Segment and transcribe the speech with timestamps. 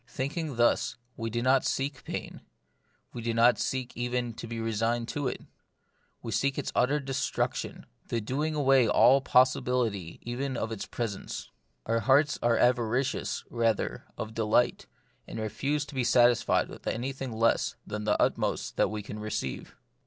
[0.07, 2.41] Thinking thus, we do not seek pain;
[3.13, 5.41] we do not seek even to be resigned to it:
[6.23, 10.17] we seek its utter 82 The Mystery of Pain, destruction, the doing away all possibility
[10.23, 11.51] even of its presence.
[11.85, 14.87] Our hearts are avaricious, rather, of delight,
[15.27, 19.75] and refuse to be satisfied with anything less than the utmost that we can receive.